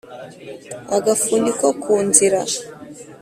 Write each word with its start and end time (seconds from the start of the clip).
Agafundi 0.97 1.49
ko 1.59 1.67
ku 1.81 1.95
nzira. 2.07 2.39